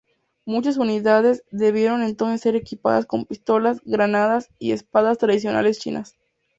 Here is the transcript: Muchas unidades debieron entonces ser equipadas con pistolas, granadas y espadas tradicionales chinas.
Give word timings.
Muchas 0.47 0.77
unidades 0.77 1.43
debieron 1.51 2.01
entonces 2.01 2.41
ser 2.41 2.55
equipadas 2.55 3.05
con 3.05 3.25
pistolas, 3.27 3.81
granadas 3.85 4.49
y 4.57 4.71
espadas 4.71 5.19
tradicionales 5.19 5.77
chinas. 5.77 6.17